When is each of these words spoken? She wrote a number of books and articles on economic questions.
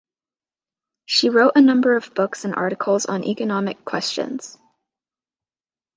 She 1.05 1.29
wrote 1.29 1.51
a 1.55 1.61
number 1.61 1.95
of 1.95 2.15
books 2.15 2.43
and 2.43 2.55
articles 2.55 3.05
on 3.05 3.23
economic 3.23 3.85
questions. 3.85 4.57